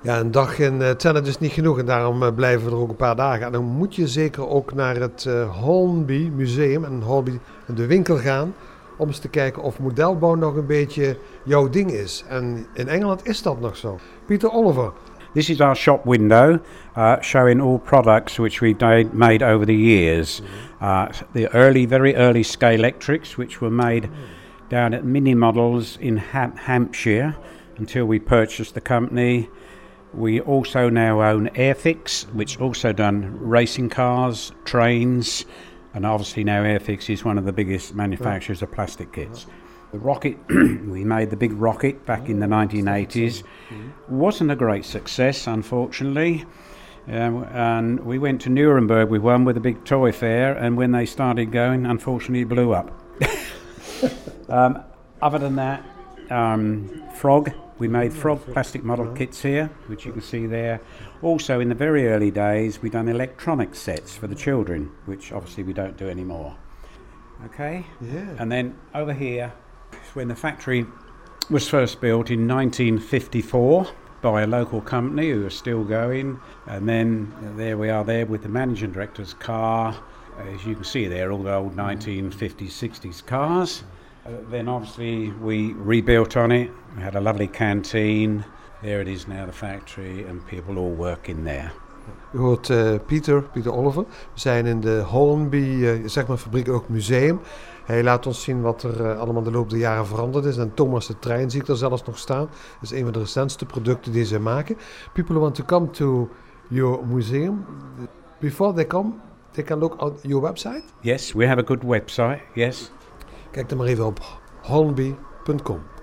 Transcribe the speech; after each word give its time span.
Ja, 0.00 0.18
een 0.18 0.30
dag 0.30 0.58
in 0.58 0.80
uh, 0.80 0.90
Tennet 0.90 1.26
is 1.26 1.38
niet 1.38 1.52
genoeg 1.52 1.78
en 1.78 1.86
daarom 1.86 2.22
uh, 2.22 2.28
blijven 2.34 2.64
we 2.64 2.70
er 2.70 2.80
ook 2.80 2.88
een 2.88 2.96
paar 2.96 3.16
dagen. 3.16 3.46
En 3.46 3.52
dan 3.52 3.64
moet 3.64 3.94
je 3.94 4.08
zeker 4.08 4.48
ook 4.48 4.74
naar 4.74 4.96
het 4.96 5.24
uh, 5.28 5.56
Holnby 5.60 6.30
Museum 6.34 6.84
en 6.84 7.02
Holnby 7.02 7.38
de 7.66 7.86
winkel 7.86 8.16
gaan 8.16 8.54
om 8.96 9.06
eens 9.06 9.18
te 9.18 9.28
kijken 9.28 9.62
of 9.62 9.78
modelbouw 9.78 10.34
nog 10.34 10.56
een 10.56 10.66
beetje 10.66 11.16
jouw 11.42 11.68
ding 11.68 11.90
is. 11.90 12.24
En 12.28 12.66
in 12.72 12.88
Engeland 12.88 13.26
is 13.26 13.42
dat 13.42 13.60
nog 13.60 13.76
zo. 13.76 13.98
Pieter 14.26 14.52
Oliver. 14.52 14.92
This 15.32 15.50
is 15.50 15.60
our 15.60 15.76
shop 15.76 16.04
window 16.04 16.58
uh, 16.96 17.16
showing 17.20 17.60
all 17.60 17.78
products 17.78 18.36
which 18.36 18.60
we've 18.60 19.08
made 19.12 19.52
over 19.52 19.66
the 19.66 19.78
years. 19.78 20.42
Uh, 20.82 21.06
the 21.32 21.48
early, 21.52 21.88
very 21.88 22.14
early 22.14 22.42
scale 22.42 22.74
electrics, 22.74 23.36
which 23.36 23.60
were 23.60 23.74
made 23.74 24.08
down 24.68 24.94
at 24.94 25.04
Mini 25.04 25.34
Models 25.34 25.96
in 26.00 26.16
Ham- 26.16 26.56
Hampshire 26.56 27.34
until 27.78 28.06
we 28.06 28.18
purchased 28.18 28.74
the 28.74 28.80
company. 28.80 29.48
We 30.14 30.40
also 30.40 30.88
now 30.88 31.22
own 31.22 31.48
Airfix, 31.50 32.24
which 32.32 32.60
also 32.60 32.92
done 32.92 33.38
racing 33.38 33.90
cars, 33.90 34.52
trains, 34.64 35.44
and 35.94 36.06
obviously 36.06 36.44
now 36.44 36.62
Airfix 36.62 37.10
is 37.10 37.24
one 37.24 37.38
of 37.38 37.44
the 37.44 37.52
biggest 37.52 37.94
manufacturers 37.94 38.62
of 38.62 38.72
plastic 38.72 39.12
kits. 39.12 39.46
The 39.92 39.98
rocket, 39.98 40.38
we 40.48 41.04
made 41.04 41.30
the 41.30 41.36
big 41.36 41.52
rocket 41.52 42.04
back 42.04 42.28
in 42.28 42.40
the 42.40 42.46
1980s. 42.46 43.42
Wasn't 44.08 44.50
a 44.50 44.56
great 44.56 44.84
success, 44.84 45.46
unfortunately. 45.46 46.44
Um, 47.08 47.44
and 47.52 48.00
we 48.00 48.18
went 48.18 48.42
to 48.42 48.50
Nuremberg 48.50 49.08
with 49.08 49.22
one 49.22 49.44
with 49.44 49.56
a 49.56 49.60
big 49.60 49.84
toy 49.84 50.12
fair, 50.12 50.54
and 50.54 50.76
when 50.76 50.92
they 50.92 51.06
started 51.06 51.52
going, 51.52 51.86
unfortunately, 51.86 52.42
it 52.42 52.48
blew 52.48 52.72
up. 52.72 52.90
um, 54.50 54.84
other 55.22 55.38
than 55.38 55.56
that, 55.56 55.82
um, 56.30 57.02
Frog, 57.14 57.50
we 57.78 57.88
made 57.88 58.12
Frog 58.12 58.44
plastic 58.52 58.84
model 58.84 59.12
kits 59.14 59.42
here, 59.42 59.70
which 59.86 60.04
you 60.04 60.12
can 60.12 60.22
see 60.22 60.46
there. 60.46 60.80
Also, 61.22 61.60
in 61.60 61.68
the 61.68 61.74
very 61.74 62.08
early 62.08 62.30
days, 62.30 62.82
we 62.82 62.90
done 62.90 63.08
electronic 63.08 63.74
sets 63.74 64.16
for 64.16 64.26
the 64.26 64.34
children, 64.34 64.90
which 65.06 65.32
obviously 65.32 65.62
we 65.62 65.72
don't 65.72 65.96
do 65.96 66.08
anymore. 66.08 66.56
Okay? 67.44 67.86
Yeah. 68.00 68.34
And 68.38 68.50
then 68.50 68.76
over 68.94 69.12
here, 69.12 69.52
when 70.14 70.28
the 70.28 70.34
factory 70.34 70.86
was 71.50 71.68
first 71.68 72.00
built 72.00 72.30
in 72.30 72.46
1954 72.46 73.88
by 74.20 74.42
a 74.42 74.46
local 74.46 74.80
company 74.80 75.30
who 75.30 75.46
are 75.46 75.50
still 75.50 75.84
going. 75.84 76.40
And 76.66 76.88
then 76.88 77.32
there 77.56 77.78
we 77.78 77.88
are 77.88 78.04
there 78.04 78.26
with 78.26 78.42
the 78.42 78.48
managing 78.48 78.92
director's 78.92 79.34
car. 79.34 79.96
As 80.38 80.66
you 80.66 80.74
can 80.74 80.84
see 80.84 81.06
there, 81.06 81.32
all 81.32 81.42
the 81.42 81.54
old 81.54 81.76
1950s, 81.76 82.68
60s 82.68 83.24
cars. 83.24 83.84
Uh, 84.28 84.50
then 84.50 84.68
obviously 84.68 85.32
we 85.40 85.74
rebuilt 85.84 86.36
on 86.36 86.50
it. 86.50 86.70
We 86.96 87.02
had 87.02 87.14
a 87.14 87.20
lovely 87.20 87.48
canteen. 87.48 88.44
There 88.82 89.00
it 89.00 89.08
is 89.08 89.26
now, 89.26 89.46
the 89.46 89.52
factory, 89.52 90.26
and 90.28 90.46
people 90.46 90.76
all 90.76 90.94
work 90.96 91.28
in 91.28 91.44
there. 91.44 91.72
U 92.32 92.38
hoort 92.38 92.68
uh, 92.68 92.98
Pieter, 93.06 93.42
Pieter 93.42 93.72
Oliver. 93.72 94.02
We 94.02 94.40
zijn 94.40 94.66
in 94.66 94.80
de 94.80 95.02
Holmby, 95.06 95.56
uh, 95.56 96.08
zeg 96.08 96.26
maar 96.26 96.36
fabriek, 96.36 96.68
ook 96.68 96.88
museum. 96.88 97.40
Hij 97.84 98.02
laat 98.02 98.26
ons 98.26 98.42
zien 98.42 98.60
wat 98.60 98.82
er 98.82 99.00
uh, 99.00 99.18
allemaal 99.18 99.42
de 99.42 99.50
loop 99.50 99.70
der 99.70 99.78
jaren 99.78 100.06
veranderd 100.06 100.44
is. 100.44 100.56
En 100.56 100.74
Thomas 100.74 101.06
de 101.06 101.18
trein 101.18 101.50
zie 101.50 101.60
ik 101.60 101.68
er 101.68 101.76
zelfs 101.76 102.04
nog 102.04 102.18
staan. 102.18 102.46
Dat 102.46 102.82
is 102.82 102.90
een 102.90 103.04
van 103.04 103.12
de 103.12 103.18
recentste 103.18 103.66
producten 103.66 104.12
die 104.12 104.24
ze 104.24 104.38
maken. 104.38 104.76
People 105.12 105.38
want 105.38 105.54
to 105.54 105.64
come 105.64 105.90
to 105.90 106.28
your 106.68 107.06
museum. 107.06 107.64
Before 108.40 108.72
they 108.72 108.86
come, 108.86 109.12
they 109.50 109.64
can 109.64 109.78
look 109.78 109.94
at 109.96 110.12
your 110.22 110.52
website. 110.52 110.82
Yes, 111.00 111.32
we 111.32 111.46
have 111.46 111.60
a 111.60 111.64
good 111.66 111.82
website, 111.82 112.40
yes. 112.54 112.92
Kijk 113.50 113.68
dan 113.68 113.78
maar 113.78 113.86
even 113.86 114.06
op 114.06 114.40
holmby.com. 114.62 115.97